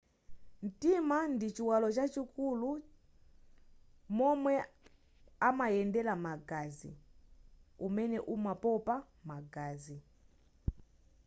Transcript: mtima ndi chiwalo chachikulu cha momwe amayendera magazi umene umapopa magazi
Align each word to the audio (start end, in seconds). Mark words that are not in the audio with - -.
mtima 0.65 1.17
ndi 1.33 1.47
chiwalo 1.55 1.87
chachikulu 1.95 2.69
cha 2.81 2.85
momwe 4.17 4.53
amayendera 5.49 6.13
magazi 6.25 6.91
umene 7.85 8.17
umapopa 8.33 8.95
magazi 9.29 9.97